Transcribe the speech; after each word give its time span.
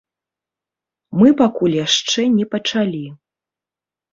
Мы 1.19 1.29
пакуль 1.41 1.75
яшчэ 1.85 2.25
не 2.39 2.45
пачалі. 2.57 3.03